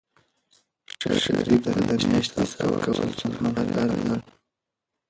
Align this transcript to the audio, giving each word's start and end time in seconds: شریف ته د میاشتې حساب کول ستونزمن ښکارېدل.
شریف 1.35 1.59
ته 1.63 1.69
د 1.75 1.77
میاشتې 2.11 2.37
حساب 2.43 2.71
کول 2.83 2.97
ستونزمن 3.15 3.51
ښکارېدل. 3.69 4.21